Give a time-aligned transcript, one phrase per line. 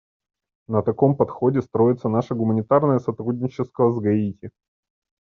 [0.67, 4.49] На таком подходе строится наше гуманитарное сотрудничество с Гаити.